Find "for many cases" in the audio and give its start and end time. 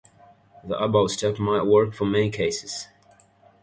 1.93-2.87